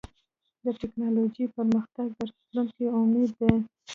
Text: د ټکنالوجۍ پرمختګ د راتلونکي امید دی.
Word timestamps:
د 0.63 0.65
ټکنالوجۍ 0.81 1.45
پرمختګ 1.55 2.07
د 2.17 2.19
راتلونکي 2.27 2.85
امید 2.99 3.31
دی. 3.39 3.53